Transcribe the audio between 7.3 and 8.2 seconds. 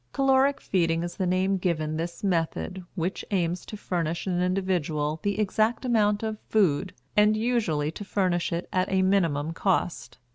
usually to